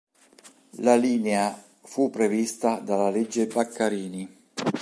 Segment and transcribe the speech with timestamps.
[0.79, 4.43] La linea fu prevista dalla legge Baccarini.